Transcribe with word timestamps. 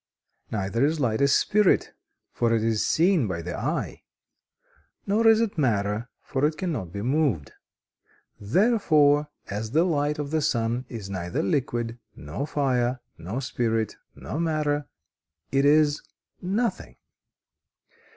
Neither 0.49 0.83
is 0.83 0.99
light 0.99 1.21
a 1.21 1.27
spirit, 1.27 1.91
for 2.31 2.51
it 2.55 2.63
is 2.63 2.83
seen 2.83 3.27
by 3.27 3.43
the 3.43 3.55
eye; 3.55 4.01
nor 5.05 5.27
is 5.27 5.39
it 5.39 5.59
matter, 5.59 6.09
for 6.23 6.43
it 6.43 6.57
cannot 6.57 6.91
be 6.91 7.03
moved. 7.03 7.51
Therefore, 8.39 9.27
as 9.51 9.69
the 9.69 9.83
light 9.83 10.17
of 10.17 10.31
the 10.31 10.41
sun 10.41 10.87
is 10.89 11.07
neither 11.07 11.43
liquid, 11.43 11.99
nor 12.15 12.47
fire, 12.47 12.99
nor 13.19 13.41
spirit, 13.43 13.97
nor 14.15 14.39
matter, 14.39 14.87
it 15.51 15.65
is 15.65 16.01
nothing!" 16.41 16.95